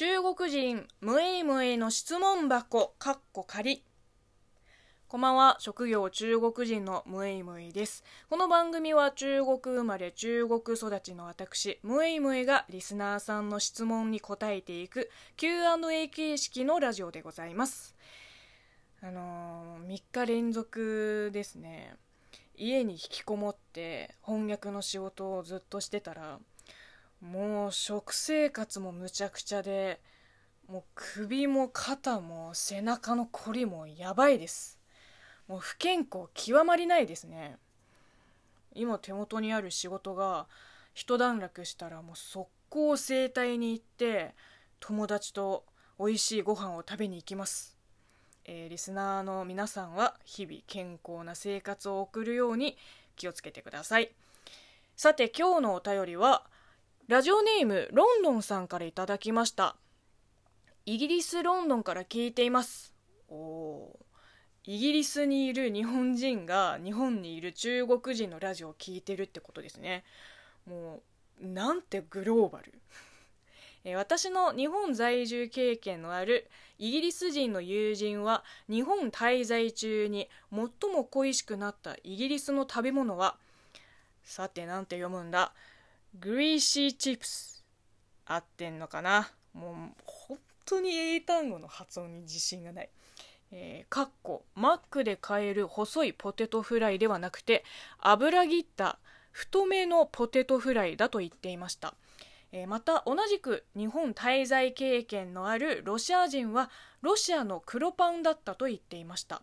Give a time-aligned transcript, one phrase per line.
[0.00, 3.84] 中国人ムエイムエイの質問箱かっこ仮
[5.08, 5.58] こんばんは。
[5.60, 8.02] 職業中国人のムエイムエイです。
[8.30, 17.94] この番組は中国生まれ中国育ちの私ムエイムエイがリスナーさんの質問に答えていく Q&A 形式のラジオでございます。
[19.02, 21.94] あのー、3日連続ですね。
[22.56, 26.38] 家に引きこもって翻訳の仕事をずっとしてたら
[27.20, 30.00] もう食生活もむちゃくちゃで
[30.68, 34.78] もう首も肩も背中のこりもやばいです。
[35.48, 37.56] もう不健康極まりないですね。
[38.74, 40.46] 今手元にある仕事が
[40.94, 44.34] 一段落したらもう速攻整体に行って
[44.78, 45.64] 友達と
[45.98, 47.76] 美味しいご飯を食べに行きます、
[48.44, 52.76] えー、リスナーの皆さんは日々健康な生活を送るように
[53.16, 54.12] 気をつけてください。
[54.96, 56.46] さて今日のお便りは
[57.10, 59.74] ラジオネームロンドンさんからいただきました。
[60.86, 62.94] イギリス・ロンドンから聞いています。
[63.28, 63.98] お
[64.64, 70.04] イギリスにいる日本人が日本にいる中国人のラジオを聞いてるってことですね。
[70.68, 71.02] も
[71.42, 72.78] うなんてグローバル。
[73.82, 83.36] え私の日本在住経験のあるイギリス人の友人は日本滞在中に最も恋しくなったイギリスの食べ物は？
[84.22, 85.52] さてなんて読むんだ？
[86.18, 87.64] グリーシーチップス。
[88.26, 89.30] 合ってんのかな？
[89.52, 92.90] もう本当に英単語の発音に自信がない。
[93.52, 97.64] えー、かっこマックで買える細いポテトフライではなくて
[97.98, 99.00] 油切った
[99.32, 101.94] 太めのポテトフライだと言っていました、
[102.52, 106.70] えー、また同じく日本滞在経験のあるロシア人は
[107.02, 109.42] ロシアの黒パンだったと言っていました。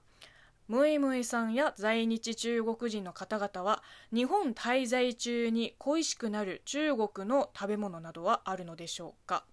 [0.67, 9.45] ムエムエさんや在日中国人の方々は日本滞在中に恋しくなる中国の食べ物などはあるのでしょうか？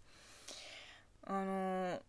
[1.27, 2.01] あの、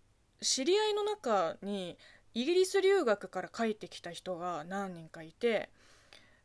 [0.41, 1.97] 知り合いの中に
[2.33, 5.69] イギリス留学から帰ってきた人が何人かいて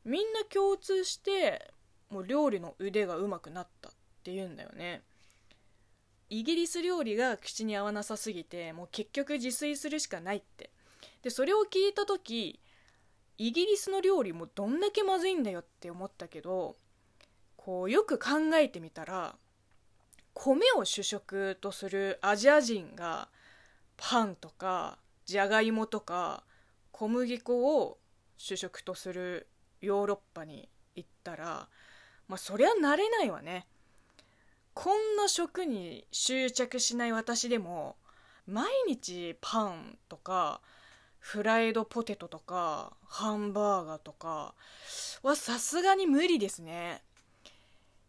[0.04, 1.72] みんな共通して
[2.10, 3.92] もう料理の腕が上手くなったっ
[4.22, 5.02] て言うんだよね。
[6.28, 10.70] イギリス料理が口に合わなさすぎてもう結局自炊するしかないって。
[11.22, 12.60] でそれを聞いた時
[13.38, 16.76] イギリスの料理もどんだけまずいんだよって思ったけど
[17.56, 19.36] こうよく考えてみたら
[20.34, 23.28] 米を主食とするアジア人が
[23.96, 26.44] パンとかじゃがいもとか
[26.92, 27.98] 小麦粉を
[28.36, 29.48] 主食とする
[29.80, 31.68] ヨーロッパに行ったら
[32.28, 33.66] まあそりゃ慣れないわね。
[34.72, 37.96] こんな食に執着しない私でも
[38.46, 40.60] 毎日パンとか
[41.20, 44.54] フライドポテトとかハンバーガーとか
[45.22, 47.02] はさすがに無理ですね。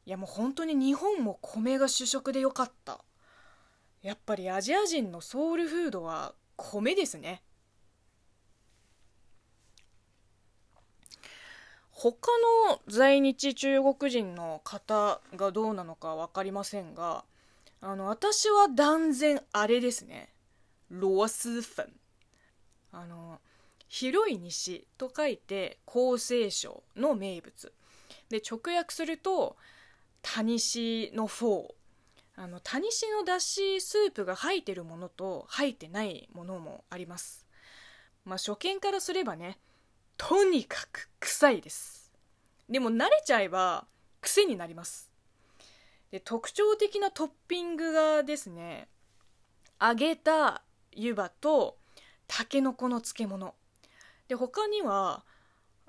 [0.06, 3.04] いやもう本当に日本も米が主食でよかった。
[4.02, 7.44] やっぱりアジア人のソウルフードは米ですね。
[11.92, 12.32] 他
[12.68, 17.24] の在日中国人の方がどうなのか分かりませんが
[17.80, 20.30] あの私は断然あれですね。
[20.90, 22.01] ロースーフン
[22.92, 23.40] あの
[23.88, 27.74] 広い西と書いて厚生省の名物。
[28.30, 29.58] で直訳すると
[30.22, 31.74] タニシのフォー
[32.36, 37.46] あのタニシのだしスープが入ってるものと入ってないものもあります。
[38.24, 39.60] まあ初見からすればね
[40.18, 42.12] とにかく臭いです。
[42.70, 43.86] でも慣れちゃえば
[44.22, 45.12] 癖になります。
[46.12, 48.88] で特徴的なトッピングがですね
[49.82, 51.78] 揚げた湯葉と
[52.34, 53.56] たけのこの漬物。
[54.30, 55.26] で他には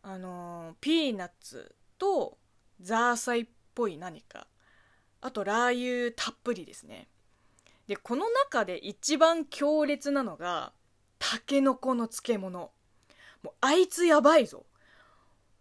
[0.03, 2.37] あのピーナッツと
[2.81, 4.49] ザーサイっぽい何か。
[5.21, 7.07] あとラー油たっぷりですね。
[7.87, 10.73] でこの中で一番強烈なのが
[11.21, 12.73] たけのこの漬物。
[13.45, 14.67] もうあいつやばいぞ。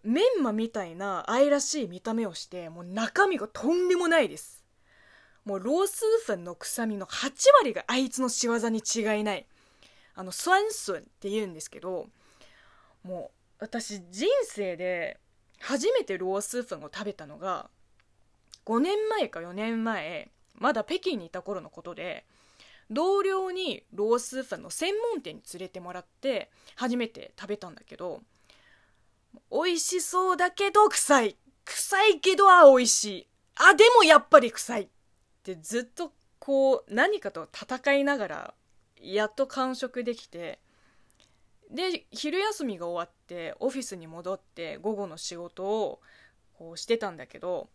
[0.02, 4.66] メンマみたいな愛らしい見た目をしてもう中身がとんでもないです。
[5.46, 9.46] もうロースーフンの臭みの8割があいつの仕業に違いない。
[10.16, 12.08] あのスワンスンって言うんですけど
[13.04, 15.20] もう私人生で
[15.60, 17.70] 初めてロースーフンを食べたのが
[18.66, 22.26] 5年前か4年前まだ北京にいた頃のことで
[22.90, 28.22] 同僚にロースーフンの専門店に連れてもらって初めて食べたんだけど
[29.52, 31.38] 美味しそうだけど臭い。
[31.66, 33.28] 臭いけどあ美味しい。
[33.56, 34.82] あでもやっぱり臭い。
[34.84, 34.88] っ
[35.44, 38.54] てずっとこう何かと戦いながら
[39.02, 40.60] やっと完食できて
[41.70, 46.00] で昼休みが終わってオフィスに戻って午後の仕事を
[46.58, 47.70] こうしてたんだけど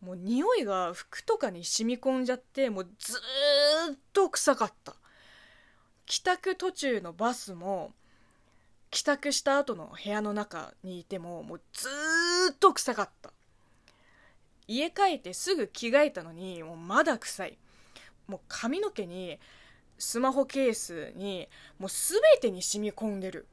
[0.00, 3.18] もう匂いが服とかに染み込んじゃってもうず
[3.92, 4.94] っと臭かった。
[6.06, 7.92] 帰宅途中のバスも
[8.90, 11.88] 帰宅した後の部屋の中にいてももうず
[12.52, 13.30] っと臭かった。
[14.66, 17.58] 家帰ってすぐ着替えたのにもうまだ臭い。
[18.26, 19.38] もう髪の毛に
[20.00, 21.48] スマホケースに
[21.78, 23.46] もう全てに染み込んでる。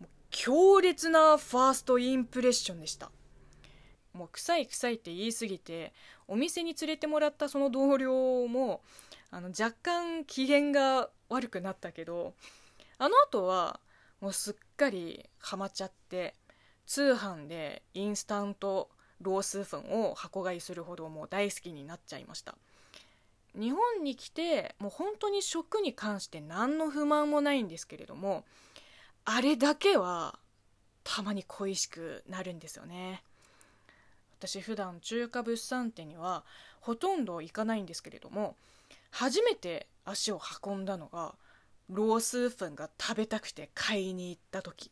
[0.00, 3.10] もう強烈なファーストインプレッションでした。
[4.12, 5.92] もう臭い臭いって言い過ぎて
[6.28, 8.80] お店に連れてもらったその同僚も
[9.32, 12.34] あの若干機嫌が悪くなったけど
[12.98, 13.80] あの後は
[14.20, 16.34] もうすっかりハマっちゃって
[16.86, 18.88] 通販でインスタント
[19.20, 22.54] ロースー粉を箱買いするほどもう大好きになっちゃいました。
[23.54, 28.44] 日本に来てもう本当に食に関して何の不満もないんですけれども
[29.24, 30.38] あれだけは
[31.04, 33.22] たまに恋しくなるんですよね。
[34.38, 36.44] 私普段中華物産展には
[36.80, 38.56] ほとんど行かないんですけれども
[39.10, 41.34] 初めて足を運んだのが
[41.88, 44.90] ロースー粉が食べたくて買いに行った時。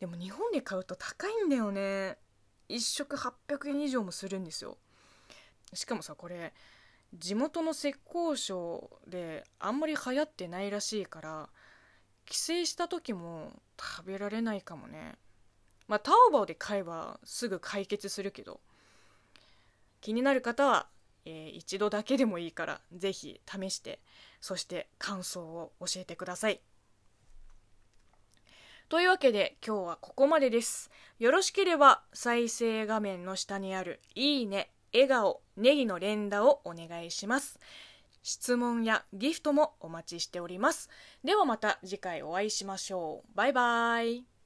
[0.00, 2.18] でも日本で買うと高いんだよね。
[2.68, 4.76] 1食800円以上もするんですよ。
[5.72, 6.52] しかもさこれ
[7.14, 7.98] 地元の浙
[8.32, 11.48] 江省であんまり流行ってないらしいから
[12.26, 15.14] 帰省した時も食べられないかもね。
[15.86, 18.60] まあタオバオで買えばすぐ解決するけど。
[20.00, 20.86] 気になる方は、
[21.24, 24.00] えー、一度だけでもいいから是非試して
[24.40, 26.60] そして感想を教えてください。
[28.88, 30.90] というわけで今日はここまでです。
[31.18, 37.58] よろしければ再生画面の下にあるいいね笑顔ネギの連打をお願いします。
[38.22, 40.90] 質問やギフトもお待ちしております。
[41.24, 43.36] ではまた次回お会いしましょう。
[43.36, 44.37] バイバイ。